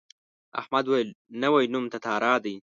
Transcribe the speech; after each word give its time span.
احمد 0.61 0.85
وویل 0.87 1.09
نوی 1.43 1.65
نوم 1.73 1.85
تتارا 1.93 2.33
دی. 2.43 2.55